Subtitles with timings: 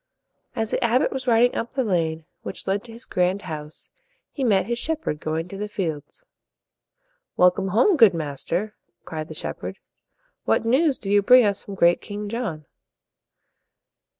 [0.55, 3.91] As the abbot was riding up the lane which led to his grand house,
[4.31, 6.23] he met his shep herd going to the fields.
[7.37, 8.75] "Welcome home, good master!"
[9.05, 9.77] cried the shepherd.
[10.43, 12.65] "What news do you bring us from great King John?"